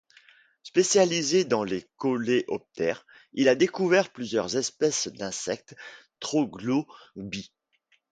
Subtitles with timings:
[0.63, 5.75] Spécialisé dans les Coléoptères, il a découvert plusieurs espèces d'insectes
[6.19, 7.53] troglobies.